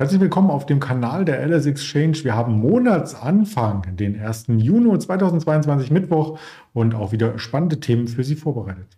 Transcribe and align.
Herzlich 0.00 0.22
willkommen 0.22 0.48
auf 0.48 0.64
dem 0.64 0.80
Kanal 0.80 1.26
der 1.26 1.46
LS 1.46 1.66
Exchange. 1.66 2.24
Wir 2.24 2.34
haben 2.34 2.58
Monatsanfang, 2.58 3.96
den 3.96 4.18
1. 4.18 4.46
Juni 4.56 4.98
2022 4.98 5.90
Mittwoch 5.90 6.38
und 6.72 6.94
auch 6.94 7.12
wieder 7.12 7.38
spannende 7.38 7.80
Themen 7.80 8.08
für 8.08 8.24
Sie 8.24 8.34
vorbereitet. 8.34 8.96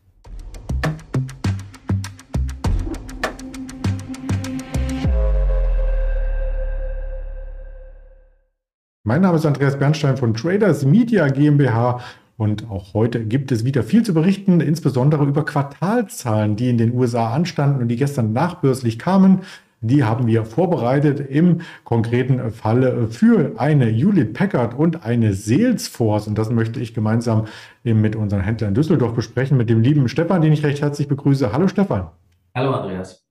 Mein 9.03 9.23
Name 9.23 9.39
ist 9.39 9.45
Andreas 9.45 9.77
Bernstein 9.77 10.17
von 10.17 10.35
Traders 10.35 10.85
Media 10.85 11.27
GmbH 11.27 11.99
und 12.37 12.71
auch 12.71 12.95
heute 12.95 13.25
gibt 13.25 13.51
es 13.51 13.65
wieder 13.65 13.83
viel 13.83 14.05
zu 14.05 14.15
berichten, 14.15 14.61
insbesondere 14.61 15.25
über 15.25 15.45
Quartalzahlen, 15.45 16.55
die 16.55 16.71
in 16.71 16.79
den 16.79 16.95
USA 16.95 17.35
anstanden 17.35 17.83
und 17.83 17.89
die 17.89 17.97
gestern 17.97 18.33
nachbörslich 18.33 19.01
kamen. 19.01 19.41
Die 19.85 20.05
haben 20.05 20.29
wir 20.29 20.45
vorbereitet 20.45 21.19
im 21.19 21.63
konkreten 21.83 22.53
Falle 22.53 23.09
für 23.09 23.55
eine 23.57 23.87
Hewlett 23.87 24.33
Packard 24.33 24.79
und 24.79 25.05
eine 25.05 25.35
Salesforce. 25.35 26.29
Und 26.29 26.39
das 26.39 26.51
möchte 26.51 26.79
ich 26.79 26.95
gemeinsam 26.95 27.47
mit 27.83 28.15
unseren 28.15 28.43
Händlern 28.43 28.69
in 28.69 28.75
Düsseldorf 28.77 29.15
besprechen, 29.15 29.57
mit 29.57 29.69
dem 29.69 29.81
lieben 29.81 30.09
Stefan, 30.09 30.41
den 30.41 30.53
ich 30.53 30.63
recht 30.63 30.81
herzlich 30.83 31.09
begrüße. 31.09 31.53
Hallo 31.53 31.67
Stefan. 31.67 32.07
Hallo 32.55 32.75
Andreas. 32.75 33.25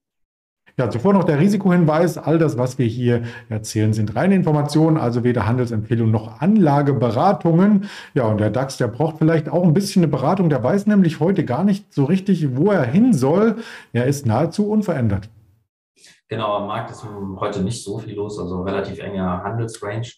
Ja, 0.77 0.89
zuvor 0.89 1.13
noch 1.13 1.23
der 1.23 1.39
Risikohinweis. 1.39 2.17
All 2.17 2.37
das, 2.37 2.57
was 2.57 2.77
wir 2.77 2.85
hier 2.85 3.23
erzählen, 3.47 3.93
sind 3.93 4.17
reine 4.17 4.35
Informationen, 4.35 4.97
also 4.97 5.23
weder 5.23 5.47
Handelsempfehlungen 5.47 6.11
noch 6.11 6.41
Anlageberatungen. 6.41 7.85
Ja, 8.13 8.25
und 8.25 8.41
der 8.41 8.49
DAX, 8.49 8.75
der 8.75 8.87
braucht 8.87 9.19
vielleicht 9.19 9.47
auch 9.47 9.63
ein 9.63 9.73
bisschen 9.73 10.03
eine 10.03 10.11
Beratung. 10.11 10.49
Der 10.49 10.61
weiß 10.61 10.85
nämlich 10.87 11.21
heute 11.21 11.45
gar 11.45 11.63
nicht 11.63 11.93
so 11.93 12.03
richtig, 12.03 12.57
wo 12.57 12.71
er 12.71 12.83
hin 12.83 13.13
soll. 13.13 13.57
Er 13.93 14.05
ist 14.05 14.25
nahezu 14.25 14.69
unverändert. 14.69 15.29
Genau, 16.27 16.55
am 16.55 16.67
Markt 16.67 16.91
ist 16.91 17.05
heute 17.37 17.61
nicht 17.61 17.83
so 17.83 17.99
viel 17.99 18.15
los, 18.15 18.39
also 18.39 18.61
relativ 18.61 18.99
enger 18.99 19.43
Handelsrange. 19.43 20.11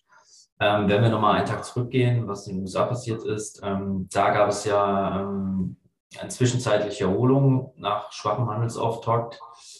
Ähm, 0.59 0.87
wenn 0.87 1.01
wir 1.01 1.09
nochmal 1.09 1.35
einen 1.35 1.47
Tag 1.47 1.65
zurückgehen, 1.65 2.27
was 2.27 2.47
in 2.47 2.55
den 2.55 2.61
USA 2.61 2.85
passiert 2.85 3.23
ist, 3.25 3.61
ähm, 3.63 4.07
da 4.11 4.31
gab 4.31 4.49
es 4.49 4.65
ja 4.65 5.21
ähm, 5.21 5.77
eine 6.19 6.29
zwischenzeitliche 6.29 7.05
Erholung 7.05 7.73
nach 7.75 8.11
schwachem 8.11 8.49
Handelsauftakt, 8.49 9.39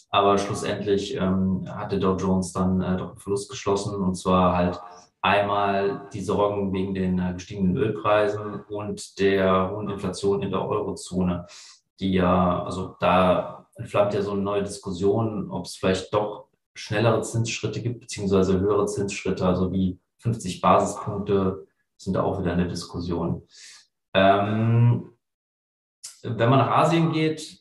aber 0.10 0.38
schlussendlich 0.38 1.16
ähm, 1.16 1.66
hatte 1.70 2.00
Dow 2.00 2.16
Jones 2.18 2.52
dann 2.54 2.82
äh, 2.82 2.98
doch 2.98 3.12
einen 3.12 3.20
Verlust 3.20 3.50
geschlossen 3.50 3.96
und 4.02 4.16
zwar 4.16 4.58
halt 4.58 4.82
einmal 5.22 6.10
die 6.12 6.22
Sorgen 6.22 6.74
wegen 6.74 6.94
den 6.94 7.20
äh, 7.20 7.34
gestiegenen 7.34 7.78
Ölpreisen 7.78 8.64
und 8.66 9.20
der 9.20 9.72
hohen 9.72 9.90
Inflation 9.90 10.42
in 10.42 10.52
der 10.52 10.68
Eurozone, 10.68 11.46
die 12.00 12.14
ja, 12.14 12.64
also 12.64 12.96
da 13.00 13.63
entflammt 13.76 14.14
ja 14.14 14.22
so 14.22 14.32
eine 14.32 14.42
neue 14.42 14.64
Diskussion, 14.64 15.50
ob 15.52 15.66
es 15.66 15.76
vielleicht 15.76 16.14
doch 16.14 16.50
schnellere 16.76 17.22
Zinsschritte 17.22 17.82
gibt, 17.82 18.02
beziehungsweise 18.02 18.60
höhere 18.60 18.86
Zinsschritte, 18.86 19.46
also 19.46 19.72
wie 19.72 20.00
50 20.20 20.62
Basispunkte 20.62 21.68
sind 21.98 22.14
da 22.14 22.24
auch 22.24 22.40
wieder 22.40 22.54
eine 22.54 22.68
Diskussion. 22.68 23.48
Ähm, 24.14 25.12
wenn 26.24 26.50
man 26.50 26.60
nach 26.60 26.72
Asien 26.72 27.12
geht, 27.12 27.60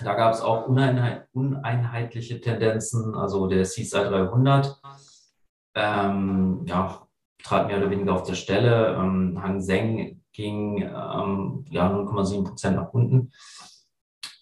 da 0.00 0.14
gab 0.14 0.34
es 0.34 0.40
auch 0.40 0.66
uneinheit, 0.66 1.28
uneinheitliche 1.32 2.40
Tendenzen, 2.40 3.14
also 3.14 3.46
der 3.46 3.64
CSI 3.64 4.04
300 4.04 4.80
ähm, 5.74 6.64
ja, 6.66 7.06
trat 7.42 7.68
mehr 7.68 7.78
oder 7.78 7.90
weniger 7.90 8.14
auf 8.14 8.24
der 8.24 8.34
Stelle. 8.34 8.94
Ähm, 8.96 9.40
Hang 9.42 9.60
Seng 9.60 10.22
ging 10.32 10.82
ähm, 10.82 11.64
ja, 11.70 11.90
0,7 11.90 12.44
Prozent 12.44 12.76
nach 12.76 12.92
unten. 12.92 13.32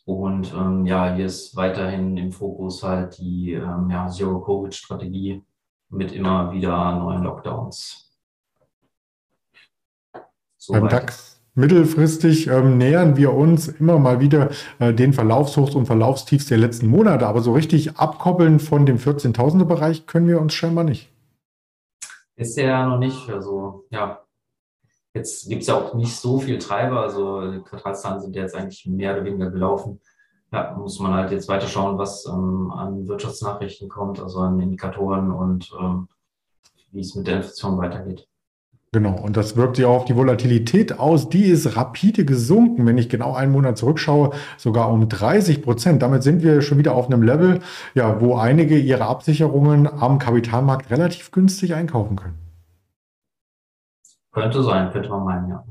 Und 0.04 0.52
ähm, 0.52 0.84
ja, 0.84 1.14
hier 1.14 1.26
ist 1.26 1.54
weiterhin 1.54 2.16
im 2.16 2.32
Fokus 2.32 2.82
halt 2.82 3.18
die 3.18 3.52
ähm, 3.52 3.88
ja, 3.90 4.08
Zero-Covid-Strategie 4.08 5.42
mit 5.90 6.12
immer 6.12 6.52
wieder 6.52 6.96
neuen 6.96 7.22
Lockdowns. 7.22 8.10
So 10.56 10.72
Beim 10.72 10.88
DAX 10.88 11.32
mittelfristig 11.54 12.46
ähm, 12.48 12.78
nähern 12.78 13.16
wir 13.16 13.34
uns 13.34 13.68
immer 13.68 13.98
mal 13.98 14.20
wieder 14.20 14.50
äh, 14.78 14.94
den 14.94 15.12
Verlaufshochs 15.12 15.74
und 15.74 15.86
Verlaufstiefs 15.86 16.46
der 16.46 16.58
letzten 16.58 16.86
Monate, 16.86 17.26
aber 17.26 17.40
so 17.40 17.52
richtig 17.52 17.98
abkoppeln 17.98 18.58
von 18.58 18.86
dem 18.86 18.96
14.000er 18.96 19.64
Bereich 19.64 20.06
können 20.06 20.28
wir 20.28 20.40
uns 20.40 20.54
scheinbar 20.54 20.84
nicht. 20.84 21.12
Ist 22.36 22.56
ja 22.56 22.86
noch 22.86 22.98
nicht. 22.98 23.28
Also 23.28 23.84
ja, 23.90 24.24
Jetzt 25.14 25.48
gibt 25.48 25.62
es 25.62 25.68
ja 25.68 25.74
auch 25.74 25.94
nicht 25.94 26.16
so 26.16 26.38
viel 26.38 26.58
Treiber, 26.58 27.00
also 27.00 27.60
Quartalszahlen 27.64 28.20
sind 28.20 28.34
jetzt 28.34 28.54
eigentlich 28.54 28.86
mehr 28.86 29.12
oder 29.14 29.24
weniger 29.24 29.50
gelaufen. 29.50 30.00
Ja, 30.52 30.74
muss 30.78 30.98
man 31.00 31.14
halt 31.14 31.32
jetzt 31.32 31.48
weiter 31.48 31.66
schauen, 31.66 31.98
was 31.98 32.26
ähm, 32.26 32.70
an 32.70 33.06
Wirtschaftsnachrichten 33.08 33.88
kommt, 33.88 34.20
also 34.20 34.40
an 34.40 34.60
Indikatoren 34.60 35.30
und 35.30 35.70
ähm, 35.80 36.08
wie 36.92 37.00
es 37.00 37.14
mit 37.14 37.26
der 37.26 37.36
Inflation 37.36 37.78
weitergeht. 37.78 38.28
Genau, 38.94 39.18
und 39.18 39.38
das 39.38 39.56
wirkt 39.56 39.76
sich 39.76 39.86
auch 39.86 39.96
auf 39.96 40.04
die 40.04 40.16
Volatilität 40.16 40.98
aus. 40.98 41.30
Die 41.30 41.44
ist 41.44 41.76
rapide 41.76 42.26
gesunken, 42.26 42.84
wenn 42.84 42.98
ich 42.98 43.08
genau 43.08 43.34
einen 43.34 43.50
Monat 43.50 43.78
zurückschaue, 43.78 44.32
sogar 44.58 44.92
um 44.92 45.08
30 45.08 45.62
Prozent. 45.62 46.02
Damit 46.02 46.22
sind 46.22 46.42
wir 46.42 46.60
schon 46.60 46.76
wieder 46.76 46.94
auf 46.94 47.06
einem 47.06 47.22
Level, 47.22 47.60
ja, 47.94 48.20
wo 48.20 48.36
einige 48.36 48.78
ihre 48.78 49.06
Absicherungen 49.06 49.86
am 49.86 50.18
Kapitalmarkt 50.18 50.90
relativ 50.90 51.30
günstig 51.30 51.74
einkaufen 51.74 52.16
können. 52.16 52.41
Könnte 54.32 54.62
sein, 54.62 54.90
könnte 54.90 55.10
man 55.10 55.24
meinen, 55.24 55.48
ja. 55.48 55.64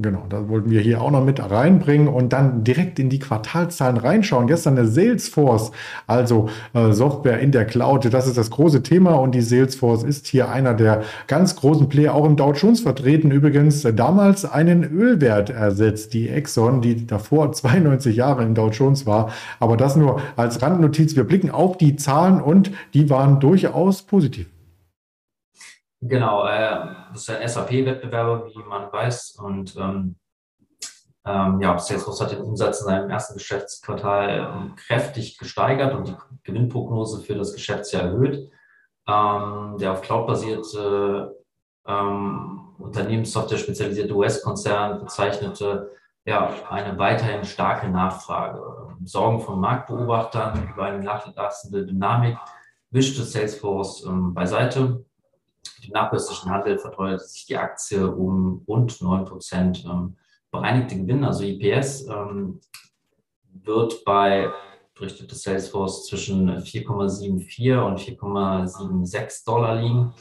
Genau, 0.00 0.26
das 0.28 0.48
wollten 0.48 0.70
wir 0.70 0.80
hier 0.80 1.02
auch 1.02 1.10
noch 1.10 1.24
mit 1.24 1.40
reinbringen 1.40 2.06
und 2.06 2.32
dann 2.32 2.62
direkt 2.62 3.00
in 3.00 3.10
die 3.10 3.18
Quartalzahlen 3.18 3.96
reinschauen. 3.96 4.46
Gestern 4.46 4.76
der 4.76 4.86
Salesforce, 4.86 5.72
also 6.06 6.48
äh, 6.72 6.92
Software 6.92 7.40
in 7.40 7.50
der 7.50 7.64
Cloud, 7.64 8.04
das 8.14 8.28
ist 8.28 8.38
das 8.38 8.52
große 8.52 8.84
Thema 8.84 9.14
und 9.14 9.34
die 9.34 9.40
Salesforce 9.40 10.04
ist 10.04 10.28
hier 10.28 10.50
einer 10.50 10.74
der 10.74 11.02
ganz 11.26 11.56
großen 11.56 11.88
Player, 11.88 12.14
auch 12.14 12.26
im 12.26 12.36
Dow 12.36 12.52
Jones 12.52 12.82
vertreten. 12.82 13.32
Übrigens 13.32 13.82
damals 13.82 14.44
einen 14.44 14.84
Ölwert 14.84 15.50
ersetzt, 15.50 16.14
die 16.14 16.28
Exxon, 16.28 16.80
die 16.80 17.04
davor 17.04 17.50
92 17.52 18.14
Jahre 18.14 18.44
im 18.44 18.54
Dow 18.54 18.68
Jones 18.68 19.04
war. 19.04 19.32
Aber 19.58 19.76
das 19.76 19.96
nur 19.96 20.20
als 20.36 20.62
Randnotiz. 20.62 21.16
Wir 21.16 21.24
blicken 21.24 21.50
auf 21.50 21.76
die 21.76 21.96
Zahlen 21.96 22.40
und 22.40 22.70
die 22.94 23.10
waren 23.10 23.40
durchaus 23.40 24.02
positiv. 24.02 24.46
Genau, 26.00 26.46
äh, 26.46 26.94
das 27.12 27.22
ist 27.22 27.30
ein 27.30 27.48
SAP-Wettbewerber, 27.48 28.48
wie 28.48 28.62
man 28.62 28.92
weiß. 28.92 29.38
Und 29.42 29.76
ähm, 29.76 30.16
ähm, 31.24 31.60
ja, 31.60 31.78
Salesforce 31.78 32.20
hat 32.20 32.32
den 32.32 32.42
Umsatz 32.42 32.80
in 32.80 32.86
seinem 32.86 33.10
ersten 33.10 33.34
Geschäftsquartal 33.34 34.52
ähm, 34.54 34.76
kräftig 34.76 35.38
gesteigert 35.38 35.94
und 35.94 36.08
die 36.08 36.16
Gewinnprognose 36.44 37.22
für 37.22 37.34
das 37.34 37.52
Geschäftsjahr 37.52 38.04
erhöht. 38.04 38.50
Ähm, 39.08 39.76
der 39.78 39.92
auf 39.92 40.02
Cloud 40.02 40.26
basierte 40.26 41.36
ähm, 41.86 42.74
Unternehmenssoftware 42.78 43.58
spezialisierte 43.58 44.14
US-Konzern 44.14 45.00
bezeichnete 45.00 45.90
ja, 46.24 46.52
eine 46.68 46.98
weiterhin 46.98 47.44
starke 47.44 47.88
Nachfrage. 47.88 48.60
Sorgen 49.04 49.40
von 49.40 49.58
Marktbeobachtern 49.60 50.68
über 50.72 50.84
eine 50.84 51.02
nachlassende 51.02 51.86
Dynamik 51.86 52.36
wischte 52.90 53.22
Salesforce 53.22 54.04
ähm, 54.06 54.34
beiseite 54.34 55.04
im 55.84 55.92
nachbörslichen 55.92 56.50
Handel 56.50 56.78
verteuerte 56.78 57.24
sich 57.24 57.46
die 57.46 57.56
Aktie 57.56 58.10
um 58.10 58.64
rund 58.66 59.00
9 59.00 59.24
Prozent. 59.24 59.84
Ähm, 59.84 60.16
bereinigte 60.50 60.96
Gewinn, 60.96 61.24
also 61.24 61.44
IPS, 61.44 62.06
ähm, 62.06 62.60
wird 63.64 64.04
bei 64.04 64.50
berichtete 64.94 65.34
Salesforce 65.34 66.06
zwischen 66.06 66.50
4,74 66.50 67.78
und 67.80 68.00
4,76 68.00 69.44
Dollar 69.44 69.76
liegen. 69.76 70.12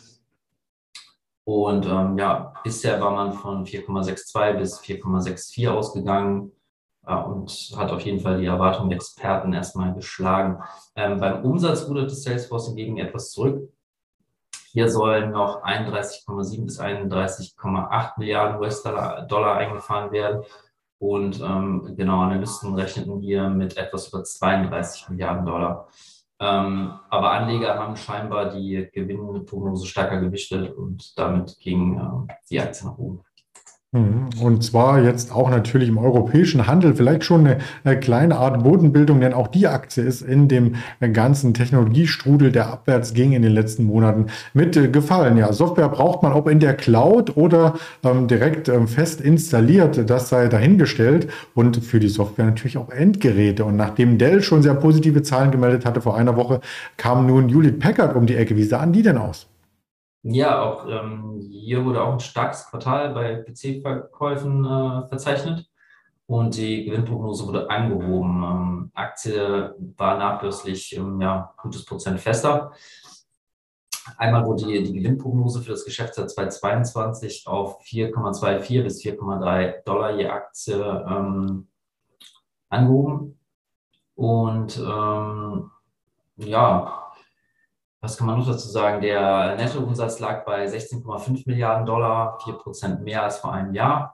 Und 1.45 1.85
ähm, 1.85 2.17
ja, 2.17 2.53
bisher 2.63 2.99
war 2.99 3.11
man 3.11 3.33
von 3.33 3.65
4,62 3.65 4.57
bis 4.57 4.79
4,64 4.81 5.69
ausgegangen 5.69 6.51
äh, 7.05 7.15
und 7.15 7.49
hat 7.77 7.91
auf 7.91 8.01
jeden 8.01 8.19
Fall 8.19 8.39
die 8.39 8.45
Erwartungen 8.45 8.89
der 8.89 8.97
Experten 8.97 9.53
erstmal 9.53 9.93
geschlagen. 9.93 10.61
Ähm, 10.95 11.19
beim 11.19 11.43
Umsatz 11.45 11.87
ruderte 11.87 12.13
Salesforce 12.13 12.67
hingegen 12.67 12.97
etwas 12.97 13.31
zurück. 13.31 13.71
Hier 14.77 14.89
sollen 14.89 15.31
noch 15.31 15.63
31,7 15.63 16.65
bis 16.65 16.79
31,8 16.79 18.11
Milliarden 18.19 18.61
US-Dollar 18.61 19.57
eingefahren 19.57 20.11
werden. 20.11 20.43
Und 20.99 21.41
ähm, 21.41 21.95
genau, 21.97 22.21
Analysten 22.21 22.75
rechneten 22.75 23.19
hier 23.19 23.49
mit 23.49 23.75
etwas 23.75 24.09
über 24.09 24.23
32 24.23 25.09
Milliarden 25.09 25.47
Dollar. 25.47 25.87
Ähm, 26.39 26.93
aber 27.09 27.31
Anleger 27.31 27.73
haben 27.73 27.95
scheinbar 27.95 28.51
die 28.51 28.87
Gewinnprognose 28.93 29.87
stärker 29.87 30.21
gewichtet 30.21 30.71
und 30.77 31.17
damit 31.17 31.57
ging 31.57 31.97
äh, 31.97 32.35
die 32.51 32.61
Aktie 32.61 32.85
nach 32.85 32.99
oben. 32.99 33.23
Mhm. 33.97 34.41
Und 34.41 34.63
zwar 34.63 35.01
jetzt 35.03 35.33
auch 35.33 35.49
natürlich 35.49 35.89
im 35.89 35.97
europäischen 35.97 36.67
Handel 36.67 36.95
vielleicht 36.95 37.23
schon 37.23 37.41
eine, 37.41 37.57
eine, 37.83 37.99
kleine 37.99 38.37
Art 38.37 38.63
Bodenbildung, 38.63 39.19
denn 39.21 39.33
auch 39.33 39.47
die 39.47 39.67
Aktie 39.67 40.03
ist 40.03 40.21
in 40.21 40.47
dem 40.47 40.75
ganzen 41.13 41.53
Technologiestrudel, 41.53 42.51
der 42.51 42.67
abwärts 42.67 43.13
ging 43.13 43.33
in 43.33 43.41
den 43.41 43.51
letzten 43.51 43.83
Monaten, 43.83 44.27
mit 44.53 44.75
äh, 44.77 44.87
gefallen. 44.87 45.37
Ja, 45.37 45.51
Software 45.53 45.89
braucht 45.89 46.23
man, 46.23 46.33
ob 46.33 46.49
in 46.49 46.59
der 46.59 46.75
Cloud 46.75 47.35
oder 47.37 47.75
ähm, 48.03 48.27
direkt 48.27 48.69
ähm, 48.69 48.87
fest 48.87 49.21
installiert, 49.21 50.09
das 50.09 50.29
sei 50.29 50.47
dahingestellt. 50.47 51.27
Und 51.53 51.83
für 51.83 51.99
die 51.99 52.09
Software 52.09 52.45
natürlich 52.45 52.77
auch 52.77 52.89
Endgeräte. 52.89 53.65
Und 53.65 53.75
nachdem 53.75 54.17
Dell 54.17 54.41
schon 54.41 54.61
sehr 54.61 54.75
positive 54.75 55.23
Zahlen 55.23 55.51
gemeldet 55.51 55.85
hatte 55.85 56.01
vor 56.01 56.17
einer 56.17 56.35
Woche, 56.35 56.61
kam 56.97 57.27
nun 57.27 57.49
Hewlett 57.49 57.79
Packard 57.79 58.15
um 58.15 58.25
die 58.25 58.35
Ecke. 58.35 58.55
Wie 58.55 58.63
sahen 58.63 58.93
die 58.93 59.01
denn 59.01 59.17
aus? 59.17 59.47
Ja, 60.29 60.61
auch 60.61 60.85
ähm, 60.89 61.39
hier 61.49 61.85
wurde 61.85 62.03
auch 62.03 62.11
ein 62.11 62.19
starkes 62.19 62.65
Quartal 62.69 63.13
bei 63.13 63.35
PC-Verkäufen 63.35 64.65
äh, 64.65 65.07
verzeichnet 65.07 65.69
und 66.25 66.57
die 66.57 66.83
Gewinnprognose 66.83 67.47
wurde 67.47 67.69
angehoben. 67.69 68.43
Ähm, 68.43 68.91
Aktie 68.93 69.73
war 69.95 70.17
nachbörslich 70.17 70.97
ähm, 70.97 71.21
ja, 71.21 71.53
gutes 71.61 71.85
Prozent 71.85 72.19
fester. 72.19 72.73
Einmal 74.17 74.45
wurde 74.45 74.65
die, 74.65 74.83
die 74.83 74.93
Gewinnprognose 74.99 75.61
für 75.61 75.71
das 75.71 75.85
Geschäftsjahr 75.85 76.27
2022 76.27 77.47
auf 77.47 77.81
4,24 77.85 78.83
bis 78.83 79.01
4,3 79.01 79.83
Dollar 79.85 80.11
je 80.11 80.27
Aktie 80.27 80.75
ähm, 80.75 81.69
angehoben. 82.67 83.39
Und 84.15 84.77
ähm, 84.77 85.71
ja, 86.35 87.06
was 88.01 88.17
kann 88.17 88.27
man 88.27 88.39
noch 88.39 88.47
dazu 88.47 88.67
sagen? 88.67 89.01
Der 89.01 89.55
Nettoumsatz 89.55 90.19
lag 90.19 90.45
bei 90.45 90.65
16,5 90.65 91.43
Milliarden 91.45 91.85
Dollar, 91.85 92.39
4 92.43 92.53
Prozent 92.53 93.01
mehr 93.03 93.23
als 93.23 93.39
vor 93.39 93.53
einem 93.53 93.73
Jahr. 93.73 94.13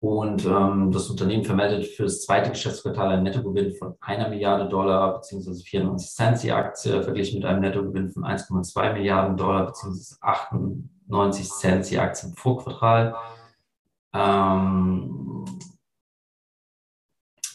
Und 0.00 0.44
ähm, 0.44 0.92
das 0.92 1.08
Unternehmen 1.08 1.44
vermeldet 1.44 1.86
für 1.86 2.04
das 2.04 2.22
zweite 2.22 2.50
Geschäftsquartal 2.50 3.08
einen 3.08 3.22
Nettogewinn 3.22 3.74
von 3.74 3.96
einer 4.00 4.28
Milliarde 4.28 4.68
Dollar 4.68 5.14
bzw. 5.14 5.54
94 5.64 6.10
Cent 6.10 6.42
die 6.42 6.52
Aktie, 6.52 7.02
verglichen 7.02 7.38
mit 7.38 7.46
einem 7.46 7.60
Nettogewinn 7.60 8.10
von 8.10 8.24
1,2 8.24 8.92
Milliarden 8.92 9.36
Dollar 9.36 9.66
bzw. 9.66 10.16
98 10.20 11.48
Cent 11.48 11.90
die 11.90 11.98
Aktie 11.98 12.28
im 12.28 12.36
Vorquartal. 12.36 13.16
Ähm, 14.12 15.44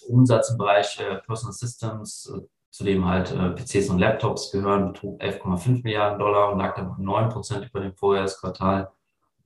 Umsatz 0.08 0.50
im 0.50 0.58
Bereich 0.58 1.00
äh, 1.00 1.18
Personal 1.20 1.54
Systems 1.54 2.34
äh, 2.36 2.42
zu 2.72 2.86
dem 2.86 3.06
halt 3.06 3.32
äh, 3.32 3.52
PCs 3.52 3.90
und 3.90 4.00
Laptops 4.00 4.52
gehören, 4.52 4.94
betrug 4.94 5.22
11,5 5.22 5.84
Milliarden 5.84 6.18
Dollar 6.18 6.52
und 6.52 6.60
lag 6.60 6.74
dann 6.76 6.90
um 6.90 7.04
9 7.04 7.30
Prozent 7.30 7.70
über 7.70 7.82
dem 7.82 7.94
Vorjahresquartal. 7.94 8.92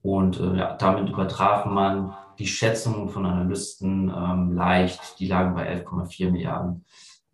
Und 0.00 0.38
äh, 0.38 0.56
ja, 0.56 0.74
damit 0.76 1.08
übertraf 1.10 1.66
man 1.66 2.14
die 2.38 2.46
Schätzungen 2.46 3.08
von 3.08 3.26
Analysten 3.26 4.08
ähm, 4.08 4.52
leicht. 4.54 5.18
Die 5.18 5.26
lagen 5.26 5.54
bei 5.54 5.68
11,4 5.68 6.30
Milliarden. 6.30 6.84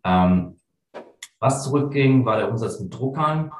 Ähm, 0.03 0.57
was 1.39 1.63
zurückging, 1.63 2.25
war 2.25 2.37
der 2.37 2.49
Umsatz 2.49 2.79
mit 2.79 2.93
Druckern. 2.93 3.51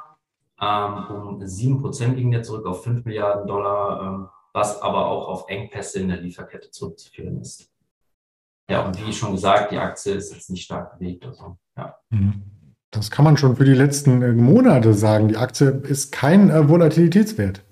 Ähm, 0.59 1.06
um 1.09 1.45
7 1.45 1.81
Prozent 1.81 2.15
ging 2.15 2.31
der 2.31 2.41
zurück 2.41 2.65
auf 2.65 2.83
5 2.83 3.06
Milliarden 3.06 3.45
Dollar, 3.45 4.01
ähm, 4.01 4.30
was 4.53 4.81
aber 4.81 5.06
auch 5.06 5.27
auf 5.27 5.50
Engpässe 5.50 6.00
in 6.00 6.07
der 6.07 6.18
Lieferkette 6.18 6.71
zurückzuführen 6.71 7.39
ist. 7.41 7.73
Ja, 8.69 8.86
und 8.86 9.06
wie 9.06 9.13
schon 9.13 9.33
gesagt, 9.33 9.71
die 9.71 9.77
Aktie 9.77 10.13
ist 10.13 10.33
jetzt 10.33 10.50
nicht 10.50 10.63
stark 10.63 10.98
bewegt. 10.98 11.25
Also, 11.25 11.57
ja. 11.77 11.95
Mhm. 12.10 12.44
Das 12.92 13.10
kann 13.10 13.25
man 13.25 13.38
schon 13.38 13.56
für 13.56 13.65
die 13.65 13.74
letzten 13.74 14.21
äh, 14.21 14.31
Monate 14.33 14.94
sagen. 14.94 15.27
Die 15.27 15.38
Aktie 15.38 15.69
ist 15.69 16.12
kein 16.12 16.50
äh, 16.50 16.69
Volatilitätswert. 16.69 17.63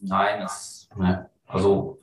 Nein, 0.00 0.40
das, 0.40 0.88
ne, 0.96 1.30
also 1.46 1.98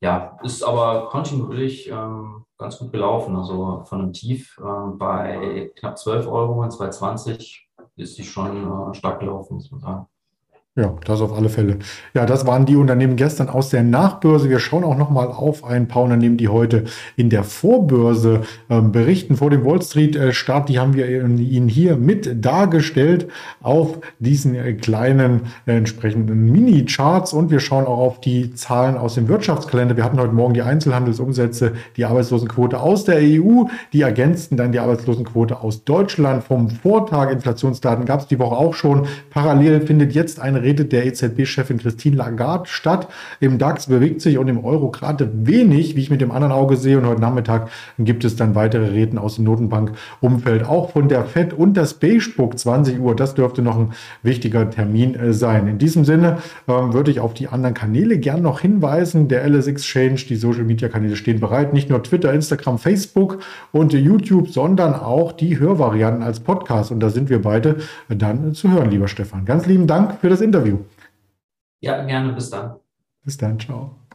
ja, 0.00 0.38
ist 0.42 0.62
aber 0.62 1.08
kontinuierlich 1.08 1.88
ähm, 1.88 2.44
ganz 2.58 2.78
gut 2.78 2.92
gelaufen. 2.92 3.34
Also 3.36 3.84
von 3.84 4.02
einem 4.02 4.12
Tief 4.12 4.58
ähm, 4.62 4.98
bei 4.98 5.72
knapp 5.76 5.98
12 5.98 6.26
Euro 6.26 6.62
in 6.62 6.70
2020 6.70 7.68
ist 7.96 8.16
sie 8.16 8.24
schon 8.24 8.90
äh, 8.90 8.94
stark 8.94 9.20
gelaufen, 9.20 9.54
muss 9.54 9.70
man 9.70 9.80
sagen. 9.80 10.06
Ja, 10.78 10.94
das 11.06 11.22
auf 11.22 11.32
alle 11.32 11.48
Fälle. 11.48 11.78
Ja, 12.12 12.26
das 12.26 12.46
waren 12.46 12.66
die 12.66 12.76
Unternehmen 12.76 13.16
gestern 13.16 13.48
aus 13.48 13.70
der 13.70 13.82
Nachbörse. 13.82 14.50
Wir 14.50 14.58
schauen 14.58 14.84
auch 14.84 14.98
noch 14.98 15.08
mal 15.08 15.28
auf 15.28 15.64
ein 15.64 15.88
paar 15.88 16.02
Unternehmen, 16.02 16.36
die 16.36 16.48
heute 16.48 16.84
in 17.16 17.30
der 17.30 17.44
Vorbörse 17.44 18.42
äh, 18.68 18.82
berichten. 18.82 19.36
Vor 19.38 19.48
dem 19.48 19.64
Wall 19.64 19.80
Street 19.80 20.16
äh, 20.16 20.32
die 20.68 20.78
haben 20.78 20.92
wir 20.92 21.08
Ihnen 21.08 21.68
hier 21.68 21.96
mit 21.96 22.44
dargestellt 22.44 23.26
auf 23.62 24.00
diesen 24.18 24.54
äh, 24.54 24.74
kleinen 24.74 25.46
äh, 25.64 25.78
entsprechenden 25.78 26.52
Mini-Charts 26.52 27.32
und 27.32 27.50
wir 27.50 27.60
schauen 27.60 27.86
auch 27.86 27.98
auf 27.98 28.20
die 28.20 28.52
Zahlen 28.52 28.98
aus 28.98 29.14
dem 29.14 29.28
Wirtschaftskalender. 29.28 29.96
Wir 29.96 30.04
hatten 30.04 30.20
heute 30.20 30.34
Morgen 30.34 30.52
die 30.52 30.60
Einzelhandelsumsätze, 30.60 31.72
die 31.96 32.04
Arbeitslosenquote 32.04 32.80
aus 32.80 33.06
der 33.06 33.20
EU, 33.20 33.64
die 33.94 34.02
ergänzten 34.02 34.58
dann 34.58 34.72
die 34.72 34.80
Arbeitslosenquote 34.80 35.58
aus 35.58 35.84
Deutschland 35.84 36.44
vom 36.44 36.68
Vortag. 36.68 37.30
Inflationsdaten 37.32 38.04
gab 38.04 38.20
es 38.20 38.26
die 38.26 38.38
Woche 38.38 38.56
auch 38.56 38.74
schon. 38.74 39.06
Parallel 39.30 39.80
findet 39.80 40.14
jetzt 40.14 40.38
eine 40.38 40.65
redet 40.66 40.92
der 40.92 41.06
EZB-Chefin 41.06 41.78
Christine 41.78 42.16
Lagarde 42.16 42.68
statt. 42.68 43.08
Im 43.38 43.58
DAX 43.58 43.86
bewegt 43.86 44.20
sich 44.20 44.36
und 44.36 44.48
im 44.48 44.64
Euro 44.64 44.90
gerade 44.90 45.30
wenig, 45.32 45.94
wie 45.94 46.00
ich 46.00 46.10
mit 46.10 46.20
dem 46.20 46.32
anderen 46.32 46.52
Auge 46.52 46.76
sehe. 46.76 46.98
Und 46.98 47.06
heute 47.06 47.20
Nachmittag 47.20 47.68
gibt 47.98 48.24
es 48.24 48.34
dann 48.34 48.54
weitere 48.54 48.88
Reden 48.88 49.16
aus 49.16 49.36
dem 49.36 49.44
Notenbankumfeld, 49.44 50.66
auch 50.66 50.90
von 50.90 51.08
der 51.08 51.24
FED 51.24 51.52
und 51.52 51.76
das 51.76 51.94
Beigebook 51.94 52.58
20 52.58 53.00
Uhr. 53.00 53.14
Das 53.14 53.34
dürfte 53.34 53.62
noch 53.62 53.78
ein 53.78 53.92
wichtiger 54.22 54.68
Termin 54.68 55.14
äh, 55.14 55.32
sein. 55.32 55.68
In 55.68 55.78
diesem 55.78 56.04
Sinne 56.04 56.38
ähm, 56.66 56.92
würde 56.92 57.12
ich 57.12 57.20
auf 57.20 57.34
die 57.34 57.48
anderen 57.48 57.74
Kanäle 57.74 58.18
gern 58.18 58.42
noch 58.42 58.60
hinweisen. 58.60 59.28
Der 59.28 59.44
LS 59.48 59.68
Exchange, 59.68 60.16
die 60.28 60.36
Social 60.36 60.64
Media 60.64 60.88
Kanäle 60.88 61.14
stehen 61.14 61.38
bereit. 61.38 61.72
Nicht 61.72 61.88
nur 61.88 62.02
Twitter, 62.02 62.32
Instagram, 62.32 62.78
Facebook 62.78 63.38
und 63.70 63.92
YouTube, 63.92 64.48
sondern 64.48 64.94
auch 64.94 65.32
die 65.32 65.60
Hörvarianten 65.60 66.24
als 66.24 66.40
Podcast. 66.40 66.90
Und 66.90 67.00
da 67.00 67.10
sind 67.10 67.30
wir 67.30 67.40
beide 67.40 67.76
dann 68.08 68.52
zu 68.54 68.72
hören, 68.72 68.90
lieber 68.90 69.06
Stefan. 69.06 69.44
Ganz 69.44 69.66
lieben 69.66 69.86
Dank 69.86 70.20
für 70.20 70.28
das 70.28 70.40
Interview. 70.56 70.84
Ja, 71.80 72.02
gerne. 72.04 72.32
Bis 72.32 72.50
dann. 72.50 72.80
Bis 73.24 73.36
dann. 73.36 73.58
Ciao. 73.58 74.05